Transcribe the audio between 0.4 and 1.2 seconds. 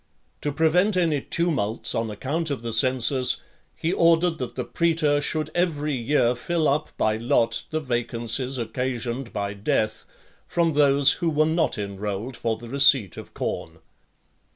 To prevent